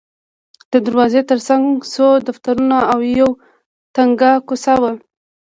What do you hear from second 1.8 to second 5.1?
څو دفترونه او یوه تنګه کوڅه وه.